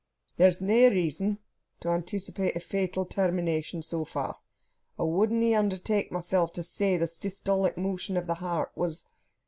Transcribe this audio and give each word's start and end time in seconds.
"There's 0.37 0.61
nae 0.61 0.87
reason 0.87 1.37
to 1.81 1.89
anteecipate 1.89 2.55
a 2.55 2.59
fatal 2.59 3.05
tairmination, 3.05 3.83
so 3.83 4.03
far. 4.03 4.39
I 4.97 5.03
wouldna 5.03 5.55
undertake 5.55 6.11
myself 6.11 6.51
to 6.53 6.63
say 6.63 6.97
the 6.97 7.05
seestolic 7.05 7.77
motion 7.77 8.17
of 8.17 8.25
the 8.25 8.33
heart 8.41 8.71
was...." 8.75 9.05